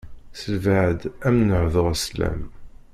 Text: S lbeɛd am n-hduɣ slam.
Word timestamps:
S 0.39 0.41
lbeɛd 0.53 0.99
am 1.27 1.35
n-hduɣ 1.47 1.89
slam. 2.05 2.41